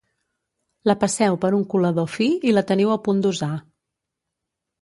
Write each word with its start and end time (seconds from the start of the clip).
La 0.91 0.95
passeu 1.03 1.37
per 1.43 1.51
un 1.57 1.67
colador 1.75 2.09
fi 2.15 2.31
i 2.53 2.57
la 2.57 2.65
teniu 2.73 2.97
a 2.97 2.99
punt 3.07 3.23
d'usar 3.27 3.55